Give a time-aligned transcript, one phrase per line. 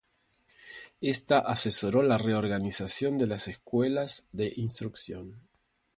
[0.99, 5.47] Esta asesoró la reorganización de las Escuelas de instrucción.